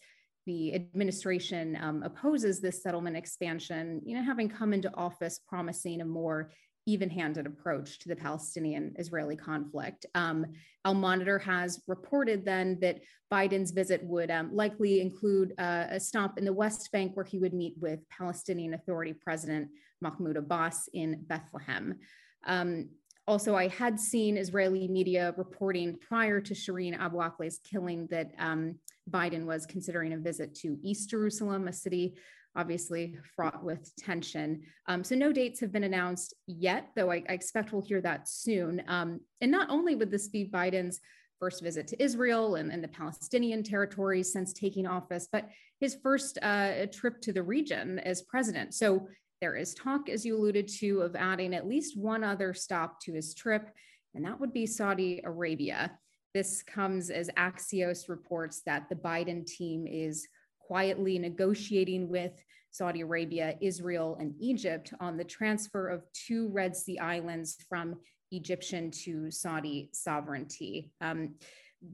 the 0.49 0.75
administration 0.75 1.79
um, 1.81 2.03
opposes 2.03 2.59
this 2.59 2.83
settlement 2.83 3.17
expansion, 3.17 4.01
you 4.07 4.17
know, 4.17 4.25
having 4.25 4.49
come 4.49 4.73
into 4.73 4.91
office 4.95 5.41
promising 5.47 6.01
a 6.01 6.07
more 6.07 6.51
even-handed 6.87 7.47
approach 7.47 7.99
to 7.99 8.09
the 8.09 8.17
Palestinian-Israeli 8.17 9.37
conflict. 9.37 10.07
Um, 10.15 10.47
Al 10.87 10.95
Monitor 10.95 11.39
has 11.39 11.83
reported 11.87 12.47
then 12.47 12.79
that 12.81 13.01
Biden's 13.31 13.73
visit 13.73 14.03
would 14.05 14.31
um, 14.31 14.57
likely 14.57 15.03
include 15.03 15.53
uh, 15.59 15.85
a 15.91 16.01
stop 16.01 16.39
in 16.39 16.47
the 16.47 16.59
West 16.63 16.91
Bank 16.93 17.15
where 17.15 17.27
he 17.27 17.39
would 17.39 17.53
meet 17.53 17.75
with 17.79 18.01
Palestinian 18.09 18.73
Authority 18.73 19.13
President 19.13 19.69
Mahmoud 20.01 20.39
Abbas 20.39 20.89
in 20.95 21.23
Bethlehem. 21.29 21.99
Um, 22.47 22.89
also, 23.27 23.55
I 23.55 23.69
had 23.69 24.01
seen 24.01 24.39
Israeli 24.39 24.89
media 24.89 25.35
reporting 25.37 25.99
prior 26.09 26.41
to 26.41 26.55
Shireen 26.55 26.99
Abu 26.99 27.19
Akleh's 27.19 27.61
killing 27.71 28.07
that 28.07 28.31
um, 28.39 28.77
Biden 29.11 29.45
was 29.45 29.67
considering 29.67 30.13
a 30.13 30.19
visit 30.19 30.55
to 30.57 30.79
East 30.83 31.11
Jerusalem, 31.11 31.69
a 31.69 31.73
city 31.73 32.17
obviously 32.57 33.17
fraught 33.37 33.63
with 33.63 33.95
tension. 33.97 34.63
Um, 34.89 35.05
so 35.05 35.15
no 35.15 35.33
dates 35.33 35.61
have 35.61 35.73
been 35.73 35.85
announced 35.85 36.35
yet, 36.47 36.89
though 36.97 37.11
I, 37.11 37.23
I 37.29 37.33
expect 37.33 37.73
we'll 37.73 37.83
hear 37.83 38.01
that 38.01 38.29
soon. 38.29 38.83
Um, 38.89 39.21
and 39.41 39.51
not 39.51 39.71
only 39.71 39.95
would 39.95 40.11
this 40.11 40.29
be 40.29 40.51
Biden's 40.51 41.01
first 41.39 41.63
visit 41.63 41.87
to 41.89 42.03
Israel 42.03 42.57
and, 42.57 42.73
and 42.73 42.83
the 42.83 42.89
Palestinian 42.89 43.63
territories 43.63 44.33
since 44.33 44.53
taking 44.53 44.87
office, 44.87 45.29
but 45.31 45.49
his 45.79 45.97
first 46.03 46.39
uh, 46.43 46.87
trip 46.93 47.21
to 47.21 47.33
the 47.33 47.43
region 47.43 48.01
as 48.01 48.23
president. 48.23 48.75
So 48.75 49.07
there 49.41 49.55
is 49.55 49.75
talk, 49.75 50.09
as 50.09 50.27
you 50.27 50.37
alluded 50.37 50.67
to, 50.81 51.03
of 51.03 51.15
adding 51.15 51.55
at 51.55 51.69
least 51.69 51.97
one 51.97 52.25
other 52.25 52.53
stop 52.53 53.01
to 53.03 53.13
his 53.13 53.35
trip, 53.35 53.71
and 54.15 54.25
that 54.25 54.41
would 54.41 54.53
be 54.53 54.67
Saudi 54.67 55.21
Arabia. 55.25 55.97
This 56.35 56.63
comes 56.63 57.11
as 57.11 57.31
Axios 57.39 58.09
reports 58.09 58.63
that 58.67 58.89
the 58.89 58.95
Biden 58.95 59.47
team 59.47 59.87
is 59.87 60.27
quietly 60.59 61.19
negotiating 61.19 62.09
with 62.09 62.33
Saudi 62.71 63.01
Arabia, 63.01 63.57
Israel, 63.61 64.17
and 64.21 64.35
Egypt 64.39 64.93
on 65.01 65.17
the 65.17 65.25
transfer 65.25 65.89
of 65.89 66.05
two 66.13 66.49
Red 66.49 66.77
Sea 66.77 66.99
islands 66.99 67.57
from 67.69 67.97
Egyptian 68.31 68.91
to 68.91 69.31
Saudi 69.31 69.89
sovereignty. 69.93 70.93
Um, 71.01 71.35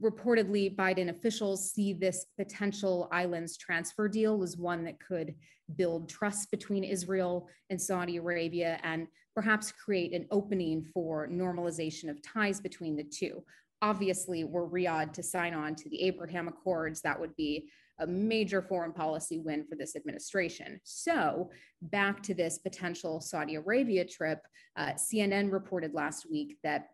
reportedly, 0.01 0.75
Biden 0.75 1.09
officials 1.09 1.71
see 1.71 1.93
this 1.93 2.25
potential 2.37 3.07
islands 3.11 3.57
transfer 3.57 4.09
deal 4.09 4.43
as 4.43 4.57
one 4.57 4.83
that 4.83 4.99
could 4.99 5.35
build 5.77 6.09
trust 6.09 6.51
between 6.51 6.83
Israel 6.83 7.47
and 7.69 7.81
Saudi 7.81 8.17
Arabia 8.17 8.79
and 8.83 9.07
perhaps 9.33 9.71
create 9.71 10.13
an 10.13 10.25
opening 10.31 10.83
for 10.93 11.27
normalization 11.27 12.09
of 12.09 12.21
ties 12.21 12.59
between 12.59 12.95
the 12.95 13.03
two. 13.03 13.43
Obviously, 13.81 14.43
were 14.43 14.67
Riyadh 14.67 15.13
to 15.13 15.23
sign 15.23 15.53
on 15.53 15.75
to 15.75 15.89
the 15.89 16.01
Abraham 16.03 16.47
Accords, 16.47 17.01
that 17.01 17.19
would 17.19 17.35
be 17.35 17.69
a 17.99 18.07
major 18.07 18.61
foreign 18.61 18.91
policy 18.91 19.39
win 19.39 19.65
for 19.67 19.75
this 19.75 19.95
administration. 19.95 20.79
So, 20.83 21.49
back 21.81 22.21
to 22.23 22.33
this 22.33 22.57
potential 22.57 23.21
Saudi 23.21 23.55
Arabia 23.55 24.05
trip, 24.05 24.39
uh, 24.75 24.93
CNN 24.93 25.51
reported 25.51 25.93
last 25.93 26.29
week 26.29 26.57
that 26.63 26.89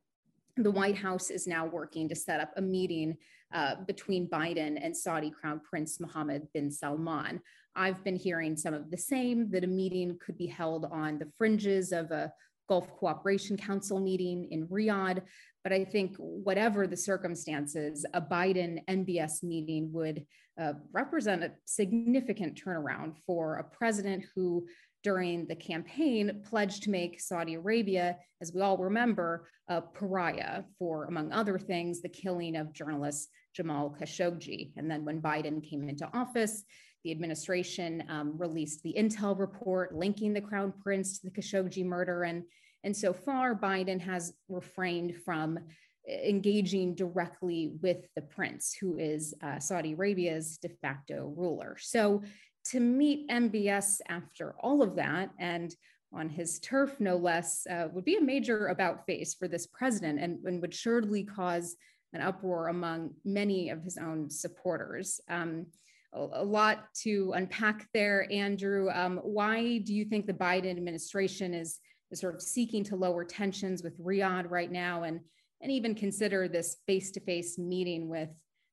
the 0.57 0.71
White 0.71 0.97
House 0.97 1.29
is 1.29 1.47
now 1.47 1.65
working 1.65 2.07
to 2.09 2.15
set 2.15 2.39
up 2.39 2.51
a 2.57 2.61
meeting 2.61 3.17
uh, 3.53 3.75
between 3.87 4.29
Biden 4.29 4.79
and 4.81 4.95
Saudi 4.95 5.31
Crown 5.31 5.61
Prince 5.67 5.99
Mohammed 5.99 6.47
bin 6.53 6.71
Salman. 6.71 7.41
I've 7.75 8.03
been 8.03 8.15
hearing 8.15 8.57
some 8.57 8.73
of 8.73 8.91
the 8.91 8.97
same 8.97 9.49
that 9.51 9.63
a 9.63 9.67
meeting 9.67 10.17
could 10.23 10.37
be 10.37 10.47
held 10.47 10.85
on 10.85 11.19
the 11.19 11.31
fringes 11.37 11.91
of 11.91 12.11
a 12.11 12.31
Gulf 12.67 12.95
Cooperation 12.97 13.57
Council 13.57 13.99
meeting 13.99 14.47
in 14.51 14.67
Riyadh. 14.67 15.21
But 15.63 15.73
I 15.73 15.85
think, 15.85 16.15
whatever 16.17 16.87
the 16.87 16.97
circumstances, 16.97 18.05
a 18.13 18.21
Biden 18.21 18.83
MBS 18.87 19.43
meeting 19.43 19.91
would 19.93 20.25
uh, 20.59 20.73
represent 20.91 21.43
a 21.43 21.51
significant 21.65 22.61
turnaround 22.61 23.15
for 23.25 23.57
a 23.57 23.63
president 23.63 24.25
who, 24.35 24.67
during 25.03 25.45
the 25.47 25.55
campaign, 25.55 26.41
pledged 26.49 26.83
to 26.83 26.89
make 26.89 27.21
Saudi 27.21 27.55
Arabia, 27.55 28.17
as 28.41 28.53
we 28.53 28.61
all 28.61 28.77
remember, 28.77 29.47
a 29.67 29.81
pariah 29.81 30.63
for, 30.79 31.05
among 31.05 31.31
other 31.31 31.57
things, 31.59 32.01
the 32.01 32.09
killing 32.09 32.55
of 32.55 32.73
journalist 32.73 33.29
Jamal 33.55 33.95
Khashoggi. 33.99 34.71
And 34.77 34.89
then 34.89 35.05
when 35.05 35.21
Biden 35.21 35.67
came 35.67 35.87
into 35.87 36.09
office, 36.13 36.63
the 37.03 37.11
administration 37.11 38.03
um, 38.09 38.37
released 38.37 38.83
the 38.83 38.95
intel 38.97 39.37
report 39.37 39.95
linking 39.95 40.33
the 40.33 40.41
crown 40.41 40.73
prince 40.83 41.19
to 41.19 41.29
the 41.29 41.31
Khashoggi 41.31 41.85
murder. 41.85 42.23
And, 42.23 42.43
and 42.83 42.95
so 42.95 43.13
far, 43.13 43.55
Biden 43.55 43.99
has 44.01 44.33
refrained 44.49 45.15
from 45.23 45.59
engaging 46.07 46.95
directly 46.95 47.73
with 47.81 48.07
the 48.15 48.21
prince, 48.21 48.75
who 48.79 48.97
is 48.97 49.33
uh, 49.43 49.59
Saudi 49.59 49.93
Arabia's 49.93 50.57
de 50.57 50.69
facto 50.69 51.33
ruler. 51.37 51.77
So 51.79 52.23
to 52.65 52.79
meet 52.79 53.29
MBS 53.29 54.01
after 54.09 54.55
all 54.59 54.81
of 54.81 54.95
that 54.95 55.29
and 55.39 55.75
on 56.13 56.27
his 56.27 56.59
turf, 56.59 56.99
no 56.99 57.15
less, 57.15 57.65
uh, 57.67 57.87
would 57.93 58.03
be 58.03 58.17
a 58.17 58.21
major 58.21 58.67
about 58.67 59.05
face 59.05 59.33
for 59.33 59.47
this 59.47 59.67
president 59.67 60.19
and, 60.19 60.43
and, 60.45 60.61
would 60.61 60.73
surely 60.73 61.23
cause 61.23 61.77
an 62.11 62.21
uproar 62.21 62.67
among 62.67 63.11
many 63.23 63.69
of 63.69 63.81
his 63.81 63.97
own 63.97 64.29
supporters. 64.29 65.21
Um, 65.29 65.67
a, 66.13 66.43
lot 66.43 66.93
to 66.93 67.31
unpack 67.35 67.87
there, 67.93 68.27
Andrew. 68.29 68.89
Um, 68.91 69.19
why 69.23 69.77
do 69.77 69.93
you 69.93 70.03
think 70.03 70.27
the 70.27 70.33
Biden 70.33 70.71
administration 70.71 71.53
is, 71.53 71.79
is 72.11 72.19
sort 72.19 72.35
of 72.35 72.41
seeking 72.41 72.83
to 72.85 72.95
lower 72.95 73.23
tensions 73.23 73.83
with 73.83 73.99
Riyadh 73.99 74.49
right 74.49 74.71
now 74.71 75.03
and, 75.03 75.19
and 75.61 75.71
even 75.71 75.95
consider 75.95 76.47
this 76.47 76.77
face 76.87 77.11
to 77.11 77.19
face 77.19 77.57
meeting 77.57 78.09
with 78.09 78.29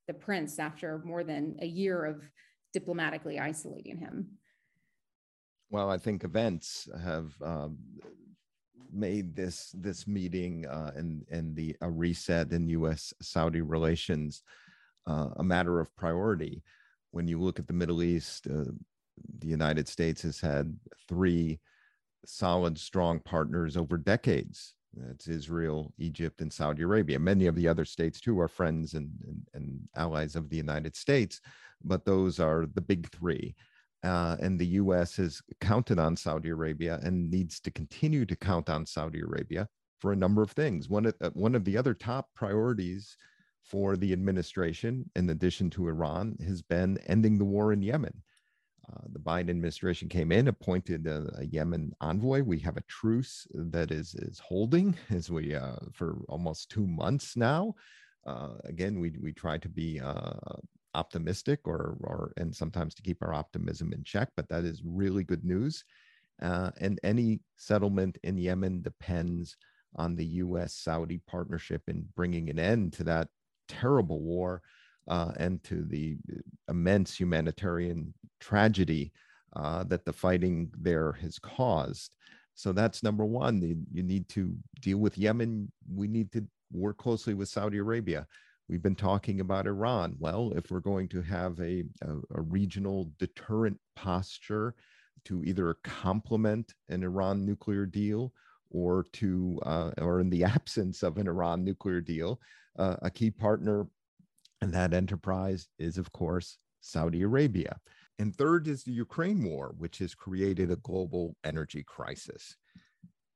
the 0.07 0.15
prince 0.15 0.59
after 0.59 1.03
more 1.05 1.25
than 1.25 1.57
a 1.61 1.67
year 1.67 2.05
of 2.05 2.23
diplomatically 2.73 3.39
isolating 3.39 3.97
him? 3.97 4.29
Well, 5.71 5.91
I 5.91 5.99
think 5.99 6.25
events 6.25 6.89
have 7.03 7.33
um, 7.43 7.79
made 8.91 9.37
this 9.37 9.71
this 9.77 10.07
meeting 10.07 10.65
uh, 10.67 10.93
and 10.97 11.27
and 11.31 11.55
the 11.55 11.77
a 11.83 11.91
reset 11.91 12.53
in 12.53 12.69
U.S. 12.71 13.13
Saudi 13.21 13.61
relations 13.61 14.43
uh, 15.07 15.29
a 15.37 15.45
matter 15.45 15.79
of 15.79 15.95
priority 15.95 16.63
when 17.11 17.29
you 17.29 17.41
look 17.41 17.59
at 17.59 17.67
the 17.67 17.73
Middle 17.73 18.03
East, 18.03 18.47
uh, 18.47 18.71
the 19.39 19.47
United 19.49 19.89
States 19.89 20.23
has 20.23 20.41
had 20.41 20.77
three 21.09 21.59
solid, 22.25 22.79
strong 22.79 23.21
partners 23.21 23.77
over 23.77 23.97
decades. 23.97 24.75
It's 25.11 25.29
Israel, 25.29 25.93
Egypt, 25.99 26.41
and 26.41 26.53
Saudi 26.53 26.83
Arabia. 26.83 27.19
Many 27.19 27.47
of 27.47 27.55
the 27.55 27.69
other 27.69 27.85
states, 27.85 28.21
too, 28.21 28.41
are 28.41 28.49
friends 28.49 28.95
and, 28.95 29.11
and, 29.27 29.47
and 29.55 29.81
allies 29.97 30.35
of 30.35 30.49
the 30.49 30.57
United 30.57 30.97
States, 30.97 31.41
but 31.85 32.05
those 32.05 32.41
are 32.41 32.67
the 32.75 32.81
big 32.81 33.09
three. 33.11 33.55
Uh, 34.03 34.37
and 34.41 34.59
the 34.59 34.67
U.S. 34.67 35.17
has 35.17 35.43
counted 35.61 35.99
on 35.99 36.17
Saudi 36.17 36.51
Arabia 36.51 37.01
and 37.03 37.31
needs 37.31 37.61
to 37.61 37.71
continue 37.71 38.25
to 38.25 38.37
count 38.37 38.71
on 38.71 38.87
Saudi 38.87 39.21
Arabia 39.21 39.69
for 39.99 40.13
a 40.13 40.17
number 40.17 40.43
of 40.43 40.53
things. 40.53 40.89
One 40.89 41.07
of, 41.07 41.15
uh, 41.21 41.31
one 41.31 41.55
of 41.55 41.65
the 41.65 41.77
other 41.77 41.95
top 41.95 42.29
priorities 42.35 43.17
for 43.65 43.97
the 43.97 44.13
administration, 44.13 45.11
in 45.17 45.31
addition 45.31 45.69
to 45.71 45.89
Iran, 45.89 46.37
has 46.47 46.63
been 46.63 46.99
ending 47.07 47.39
the 47.39 47.45
war 47.45 47.73
in 47.73 47.83
Yemen. 47.83 48.23
Uh, 48.91 49.01
the 49.13 49.19
Biden 49.19 49.51
administration 49.51 50.09
came 50.09 50.33
in, 50.33 50.49
appointed 50.49 51.07
a, 51.07 51.31
a, 51.39 51.45
Yemen 51.45 51.93
envoy. 52.01 52.43
We 52.43 52.59
have 52.61 52.77
a 52.77 52.83
truce 52.83 53.47
that 53.53 53.91
is 53.91 54.15
is 54.15 54.39
holding 54.39 54.97
as 55.11 55.31
we 55.31 55.55
uh, 55.55 55.77
for 55.93 56.19
almost 56.29 56.71
two 56.71 56.87
months 56.87 57.37
now. 57.37 57.75
Uh, 58.27 58.55
again, 58.65 58.99
we 58.99 59.13
we 59.21 59.33
try 59.33 59.59
to 59.59 59.69
be 59.69 60.01
uh, 60.01 60.33
optimistic, 60.95 61.61
or 61.65 61.99
or 62.01 62.33
and 62.37 62.55
sometimes 62.55 62.95
to 62.95 63.03
keep 63.03 63.23
our 63.23 63.35
optimism 63.35 63.93
in 63.93 64.05
check. 64.05 64.31
But 64.37 64.49
that 64.49 64.65
is 64.65 64.83
really 64.85 65.25
good 65.25 65.45
news. 65.45 65.85
Uh, 66.41 66.71
and 66.81 67.01
any 67.03 67.41
settlement 67.57 68.17
in 68.23 68.39
Yemen 68.39 68.81
depends 68.81 69.57
on 69.97 70.15
the 70.15 70.25
U.S. 70.25 70.75
Saudi 70.75 71.21
partnership 71.27 71.83
in 71.89 72.07
bringing 72.15 72.49
an 72.49 72.59
end 72.59 72.93
to 72.95 73.05
that 73.05 73.29
terrible 73.69 74.21
war 74.21 74.63
uh, 75.09 75.33
and 75.39 75.63
to 75.65 75.85
the 75.85 76.17
immense 76.69 77.19
humanitarian 77.19 78.15
tragedy 78.41 79.13
uh, 79.57 79.83
that 79.85 80.05
the 80.05 80.13
fighting 80.13 80.71
there 80.79 81.13
has 81.13 81.39
caused. 81.39 82.15
So 82.55 82.73
that's 82.73 83.03
number 83.03 83.25
one. 83.25 83.63
You, 83.63 83.79
you 83.93 84.03
need 84.03 84.29
to 84.31 84.55
deal 84.81 84.99
with 84.99 85.17
Yemen. 85.17 85.71
We 85.95 86.09
need 86.09 86.33
to 86.33 86.45
work 86.73 86.99
closely 86.99 87.35
with 87.35 87.49
Saudi 87.49 87.79
Arabia. 87.79 88.27
We've 88.69 88.83
been 88.83 88.95
talking 88.97 89.41
about 89.41 89.67
Iran. 89.67 90.17
Well, 90.19 90.53
if 90.55 90.71
we're 90.71 90.81
going 90.81 91.09
to 91.09 91.23
have 91.23 91.59
a, 91.61 91.85
a, 92.03 92.17
a 92.35 92.41
regional 92.43 93.11
deterrent 93.19 93.79
posture 93.97 94.75
to 95.25 95.43
either 95.45 95.77
complement 95.85 96.75
an 96.89 97.03
Iran 97.03 97.47
nuclear 97.47 97.87
deal 97.87 98.33
or 98.71 99.07
to 99.15 99.59
uh, 99.65 99.93
or 99.99 100.21
in 100.21 100.29
the 100.29 100.45
absence 100.45 101.03
of 101.03 101.17
an 101.17 101.29
Iran 101.29 101.65
nuclear 101.65 102.01
deal, 102.03 102.41
uh, 102.79 102.97
a 103.03 103.11
key 103.11 103.31
partner 103.31 103.87
in 104.63 104.71
that 104.73 104.93
enterprise 104.93 105.69
is, 105.79 105.99
of 105.99 106.13
course, 106.13 106.59
Saudi 106.81 107.23
Arabia. 107.23 107.79
And 108.19 108.35
third 108.35 108.67
is 108.67 108.83
the 108.83 108.93
Ukraine 108.93 109.45
war, 109.45 109.75
which 109.79 109.99
has 109.99 110.15
created 110.15 110.71
a 110.71 110.77
global 110.77 111.37
energy 111.45 111.85
crisis. 111.85 112.57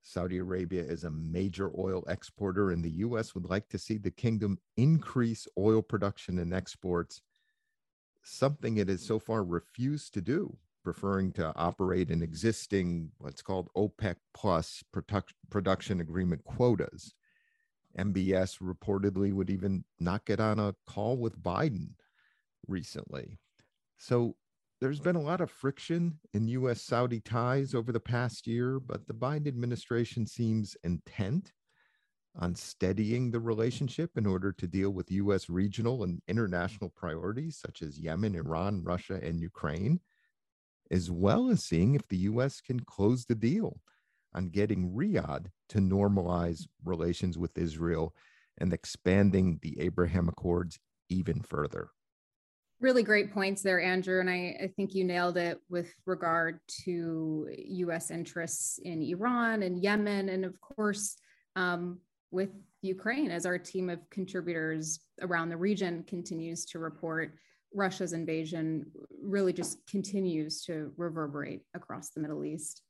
Saudi 0.02 0.38
Arabia 0.38 0.82
is 0.82 1.04
a 1.04 1.10
major 1.10 1.70
oil 1.78 2.02
exporter, 2.08 2.72
and 2.72 2.84
the 2.84 2.98
U.S. 3.06 3.34
would 3.34 3.44
like 3.44 3.68
to 3.68 3.78
see 3.78 3.98
the 3.98 4.10
kingdom 4.10 4.58
increase 4.76 5.46
oil 5.56 5.80
production 5.80 6.40
and 6.40 6.52
exports, 6.52 7.22
something 8.24 8.78
it 8.78 8.88
has 8.88 9.06
so 9.06 9.20
far 9.20 9.44
refused 9.44 10.14
to 10.14 10.20
do 10.20 10.56
preferring 10.82 11.32
to 11.32 11.52
operate 11.56 12.10
in 12.10 12.22
existing 12.22 13.10
what's 13.18 13.42
called 13.42 13.70
OPEC 13.76 14.16
plus 14.34 14.82
product, 14.92 15.32
production 15.50 16.00
agreement 16.00 16.42
quotas. 16.44 17.14
MBS 17.98 18.58
reportedly 18.60 19.32
would 19.32 19.50
even 19.50 19.84
not 20.00 20.24
get 20.24 20.40
on 20.40 20.58
a 20.58 20.74
call 20.86 21.16
with 21.16 21.42
Biden 21.42 21.90
recently. 22.66 23.38
So 23.98 24.36
there's 24.80 25.00
been 25.00 25.16
a 25.16 25.20
lot 25.20 25.40
of 25.40 25.50
friction 25.50 26.18
in 26.32 26.48
US 26.48 26.82
Saudi 26.82 27.20
ties 27.20 27.74
over 27.74 27.92
the 27.92 28.00
past 28.00 28.46
year, 28.46 28.80
but 28.80 29.06
the 29.06 29.14
Biden 29.14 29.46
administration 29.46 30.26
seems 30.26 30.76
intent 30.82 31.52
on 32.36 32.54
steadying 32.54 33.30
the 33.30 33.40
relationship 33.40 34.10
in 34.16 34.26
order 34.26 34.52
to 34.52 34.66
deal 34.66 34.90
with 34.90 35.10
US 35.10 35.48
regional 35.50 36.02
and 36.02 36.22
international 36.28 36.90
priorities 36.90 37.58
such 37.58 37.82
as 37.82 37.98
Yemen, 37.98 38.34
Iran, 38.34 38.82
Russia, 38.82 39.20
and 39.22 39.40
Ukraine 39.40 40.00
as 40.90 41.10
well 41.10 41.48
as 41.48 41.64
seeing 41.64 41.94
if 41.94 42.06
the 42.08 42.18
US 42.18 42.60
can 42.60 42.80
close 42.80 43.24
the 43.24 43.34
deal 43.34 43.80
on 44.34 44.48
getting 44.48 44.92
Riyadh 44.92 45.46
to 45.70 45.78
normalize 45.78 46.66
relations 46.84 47.38
with 47.38 47.56
Israel 47.58 48.14
and 48.58 48.72
expanding 48.72 49.58
the 49.62 49.78
Abraham 49.80 50.28
Accords 50.28 50.78
even 51.08 51.40
further. 51.40 51.90
Really 52.80 53.02
great 53.02 53.32
points 53.32 53.62
there, 53.62 53.80
Andrew. 53.80 54.20
And 54.20 54.28
I, 54.28 54.56
I, 54.60 54.66
think 54.76 54.92
you 54.92 55.04
nailed 55.04 55.36
it 55.36 55.60
with 55.70 55.94
regard 56.04 56.58
to 56.84 57.48
US 57.56 58.10
interests 58.10 58.80
in 58.82 59.02
Iran 59.02 59.62
and 59.62 59.80
Yemen, 59.80 60.28
and 60.28 60.44
of 60.44 60.60
course, 60.60 61.16
um, 61.54 62.00
with 62.32 62.50
Ukraine, 62.80 63.30
as 63.30 63.46
our 63.46 63.58
team 63.58 63.88
of 63.88 64.00
contributors 64.10 64.98
around 65.20 65.50
the 65.50 65.56
region 65.56 66.02
continues 66.08 66.64
to 66.66 66.80
report. 66.80 67.34
Russia's 67.74 68.12
invasion 68.12 68.90
really 69.22 69.52
just 69.52 69.78
continues 69.86 70.62
to 70.64 70.92
reverberate 70.96 71.62
across 71.74 72.10
the 72.10 72.20
Middle 72.20 72.44
East. 72.44 72.82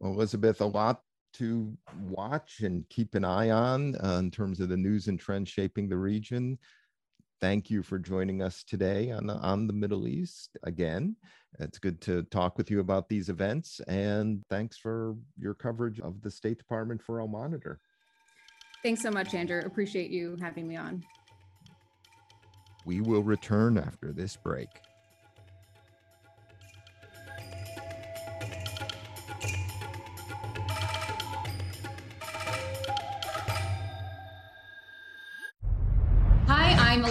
Elizabeth, 0.00 0.60
a 0.60 0.66
lot 0.66 1.00
to 1.34 1.76
watch 2.08 2.60
and 2.60 2.88
keep 2.88 3.14
an 3.14 3.24
eye 3.24 3.50
on 3.50 3.96
uh, 3.96 4.18
in 4.18 4.30
terms 4.30 4.60
of 4.60 4.68
the 4.68 4.76
news 4.76 5.08
and 5.08 5.18
trends 5.18 5.48
shaping 5.48 5.88
the 5.88 5.96
region. 5.96 6.58
Thank 7.40 7.70
you 7.70 7.82
for 7.82 7.98
joining 7.98 8.40
us 8.40 8.64
today 8.64 9.10
on 9.10 9.26
the, 9.26 9.34
on 9.34 9.66
the 9.66 9.72
Middle 9.72 10.06
East 10.06 10.56
again. 10.62 11.16
It's 11.58 11.78
good 11.78 12.00
to 12.02 12.22
talk 12.24 12.56
with 12.56 12.70
you 12.70 12.80
about 12.80 13.08
these 13.08 13.28
events, 13.28 13.80
and 13.86 14.42
thanks 14.48 14.78
for 14.78 15.16
your 15.38 15.54
coverage 15.54 16.00
of 16.00 16.22
the 16.22 16.30
State 16.30 16.58
Department 16.58 17.02
for 17.02 17.20
Al 17.20 17.28
Monitor. 17.28 17.80
Thanks 18.82 19.02
so 19.02 19.10
much, 19.10 19.34
Andrew. 19.34 19.62
Appreciate 19.64 20.10
you 20.10 20.36
having 20.40 20.68
me 20.68 20.76
on. 20.76 21.02
We 22.86 23.00
will 23.00 23.22
return 23.22 23.78
after 23.78 24.12
this 24.12 24.36
break. 24.36 24.68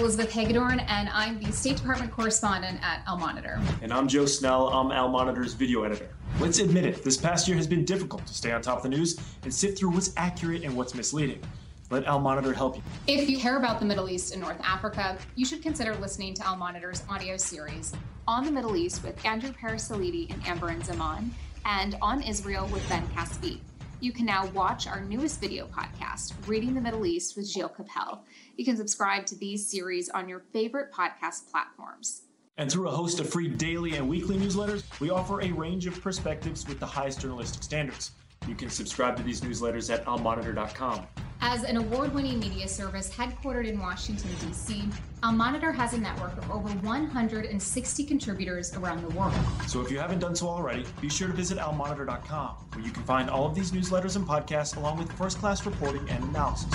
Elizabeth 0.04 0.34
Hagedorn, 0.34 0.82
and 0.82 1.08
I'm 1.14 1.40
the 1.40 1.50
State 1.54 1.78
Department 1.78 2.12
correspondent 2.12 2.78
at 2.84 3.04
Al 3.08 3.18
Monitor. 3.18 3.62
And 3.82 3.94
I'm 3.94 4.06
Joe 4.10 4.26
Snell. 4.26 4.68
I'm 4.68 4.92
Al 4.92 5.08
Monitor's 5.08 5.54
video 5.54 5.84
editor. 5.84 6.10
Let's 6.42 6.60
admit 6.60 6.84
it, 6.84 7.06
this 7.06 7.16
past 7.16 7.48
year 7.48 7.56
has 7.56 7.68
been 7.68 7.86
difficult 7.86 8.28
to 8.28 8.34
stay 8.34 8.52
on 8.52 8.62
top 8.62 8.76
of 8.76 8.84
the 8.84 8.90
news 8.90 9.18
and 9.44 9.54
sift 9.54 9.80
through 9.80 9.92
what's 9.92 10.12
accurate 10.18 10.66
and 10.66 10.76
what's 10.76 10.94
misleading. 10.94 11.42
Let 11.90 12.04
Al 12.04 12.20
Monitor 12.20 12.52
help 12.52 12.76
you. 12.76 12.84
If 13.08 13.30
you 13.30 13.38
care 13.38 13.56
about 13.56 13.80
the 13.80 13.86
Middle 13.86 14.10
East 14.10 14.34
and 14.34 14.42
North 14.42 14.60
Africa, 14.62 15.18
you 15.36 15.46
should 15.46 15.64
consider 15.64 15.96
listening 15.96 16.34
to 16.34 16.46
Al 16.46 16.58
Monitor's 16.58 17.04
audio 17.10 17.38
series 17.38 17.94
on 18.28 18.44
the 18.44 18.52
Middle 18.52 18.76
East 18.76 19.06
with 19.06 19.26
Andrew 19.26 19.54
Parasiliti 19.54 20.30
and 20.34 20.44
Amberin 20.44 20.84
Zaman, 20.84 21.32
and 21.64 21.96
on 22.02 22.22
Israel 22.24 22.68
with 22.74 22.88
Ben 22.90 23.08
Caspit. 23.16 23.60
You 24.04 24.12
can 24.12 24.26
now 24.26 24.48
watch 24.48 24.86
our 24.86 25.00
newest 25.00 25.40
video 25.40 25.66
podcast, 25.66 26.34
Reading 26.46 26.74
the 26.74 26.82
Middle 26.82 27.06
East 27.06 27.38
with 27.38 27.48
Gilles 27.48 27.70
Kepel. 27.70 28.20
You 28.58 28.66
can 28.66 28.76
subscribe 28.76 29.26
to 29.28 29.36
these 29.36 29.66
series 29.66 30.10
on 30.10 30.28
your 30.28 30.42
favorite 30.52 30.92
podcast 30.92 31.50
platforms. 31.50 32.24
And 32.58 32.70
through 32.70 32.90
a 32.90 32.92
host 32.92 33.22
of 33.22 33.30
free 33.30 33.48
daily 33.48 33.96
and 33.96 34.10
weekly 34.10 34.36
newsletters, 34.36 34.84
we 35.00 35.10
offer 35.10 35.42
a 35.42 35.50
range 35.54 35.88
of 35.88 36.02
perspectives 36.02 36.68
with 36.68 36.82
the 36.82 36.86
highest 36.86 37.22
journalistic 37.22 37.64
standards. 37.64 38.12
You 38.46 38.56
can 38.56 38.70
subscribe 38.70 39.16
to 39.16 39.24
these 39.24 39.40
newsletters 39.40 39.90
at 39.90 40.06
almonitor.com. 40.06 41.08
As 41.46 41.66
an 41.66 41.76
award 41.76 42.16
winning 42.16 42.40
media 42.40 42.70
service 42.70 43.12
headquartered 43.12 43.68
in 43.68 43.78
Washington, 43.78 44.30
D.C., 44.40 44.86
Al 45.24 45.34
Monitor 45.34 45.74
has 45.74 45.92
a 45.92 45.98
network 45.98 46.38
of 46.38 46.50
over 46.50 46.70
160 46.70 48.04
contributors 48.06 48.74
around 48.78 49.04
the 49.04 49.10
world. 49.10 49.34
So 49.68 49.82
if 49.82 49.92
you 49.92 50.00
haven't 50.00 50.20
done 50.20 50.38
so 50.38 50.48
already, 50.48 50.86
be 51.02 51.10
sure 51.10 51.28
to 51.28 51.34
visit 51.34 51.58
almonitor.com, 51.58 52.56
where 52.72 52.86
you 52.86 52.92
can 52.92 53.04
find 53.04 53.30
all 53.30 53.46
of 53.46 53.56
these 53.56 53.72
newsletters 53.74 54.16
and 54.16 54.26
podcasts, 54.26 54.78
along 54.78 55.00
with 55.00 55.12
first 55.12 55.38
class 55.40 55.66
reporting 55.66 56.10
and 56.10 56.24
analysis. 56.24 56.74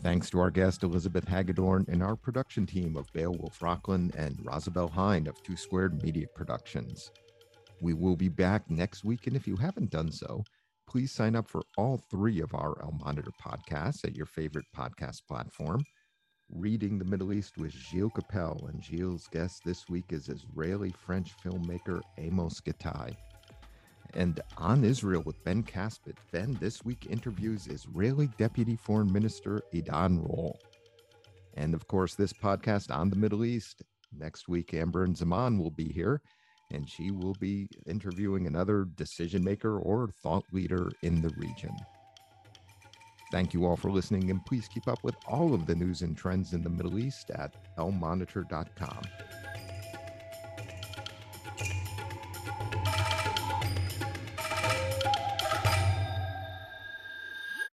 Thanks 0.00 0.30
to 0.30 0.40
our 0.40 0.50
guest, 0.50 0.82
Elizabeth 0.82 1.28
Hagedorn, 1.28 1.84
and 1.88 2.02
our 2.02 2.16
production 2.16 2.64
team 2.64 2.96
of 2.96 3.12
Beowulf 3.12 3.60
Rockland 3.60 4.14
and 4.16 4.34
Rosabelle 4.42 4.88
Hind 4.88 5.28
of 5.28 5.42
Two 5.42 5.58
Squared 5.58 6.02
Media 6.02 6.26
Productions. 6.34 7.10
We 7.82 7.92
will 7.92 8.16
be 8.16 8.30
back 8.30 8.70
next 8.70 9.04
week, 9.04 9.26
and 9.26 9.36
if 9.36 9.46
you 9.46 9.56
haven't 9.56 9.90
done 9.90 10.10
so, 10.10 10.42
please 10.88 11.12
sign 11.12 11.36
up 11.36 11.46
for 11.46 11.62
all 11.76 11.98
three 12.10 12.40
of 12.40 12.54
our 12.54 12.80
Al 12.82 12.92
Monitor 13.04 13.30
podcasts 13.44 14.04
at 14.06 14.16
your 14.16 14.24
favorite 14.24 14.64
podcast 14.74 15.20
platform. 15.28 15.84
Reading 16.50 16.98
the 16.98 17.04
Middle 17.04 17.34
East 17.34 17.58
with 17.58 17.72
Gilles 17.72 18.08
Kepel, 18.08 18.66
and 18.70 18.82
Gilles' 18.82 19.28
guest 19.30 19.60
this 19.66 19.86
week 19.90 20.06
is 20.14 20.30
Israeli 20.30 20.90
French 20.90 21.32
filmmaker 21.44 22.00
Amos 22.16 22.62
Gitai. 22.62 23.14
And 24.14 24.40
on 24.56 24.82
Israel 24.82 25.22
with 25.26 25.44
Ben 25.44 25.62
Caspit, 25.62 26.16
Ben 26.32 26.56
this 26.58 26.82
week 26.82 27.06
interviews 27.10 27.66
Israeli 27.66 28.30
Deputy 28.38 28.76
Foreign 28.76 29.12
Minister 29.12 29.60
Idan 29.74 30.26
Roll. 30.26 30.58
And 31.58 31.74
of 31.74 31.86
course, 31.86 32.14
this 32.14 32.32
podcast 32.32 32.90
on 32.90 33.10
the 33.10 33.16
Middle 33.16 33.44
East. 33.44 33.82
Next 34.18 34.48
week, 34.48 34.72
Amber 34.72 35.04
and 35.04 35.14
Zaman 35.14 35.58
will 35.58 35.70
be 35.70 35.92
here 35.92 36.22
and 36.70 36.88
she 36.88 37.10
will 37.10 37.34
be 37.34 37.68
interviewing 37.86 38.46
another 38.46 38.86
decision 38.96 39.42
maker 39.42 39.78
or 39.78 40.08
thought 40.22 40.44
leader 40.52 40.90
in 41.02 41.20
the 41.22 41.30
region. 41.36 41.74
Thank 43.30 43.52
you 43.52 43.66
all 43.66 43.76
for 43.76 43.90
listening, 43.90 44.30
and 44.30 44.44
please 44.44 44.68
keep 44.68 44.88
up 44.88 45.04
with 45.04 45.14
all 45.26 45.52
of 45.52 45.66
the 45.66 45.74
news 45.74 46.00
and 46.00 46.16
trends 46.16 46.54
in 46.54 46.62
the 46.62 46.70
Middle 46.70 46.98
East 46.98 47.30
at 47.30 47.54
almonitor.com. 47.76 49.02